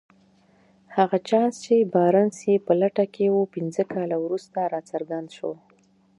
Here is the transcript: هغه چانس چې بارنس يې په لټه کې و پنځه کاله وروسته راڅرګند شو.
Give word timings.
هغه 0.95 1.17
چانس 1.29 1.53
چې 1.65 1.89
بارنس 1.93 2.37
يې 2.49 2.55
په 2.65 2.73
لټه 2.81 3.05
کې 3.13 3.25
و 3.31 3.39
پنځه 3.55 3.83
کاله 3.93 4.17
وروسته 4.25 4.59
راڅرګند 4.73 5.27
شو. 5.37 5.51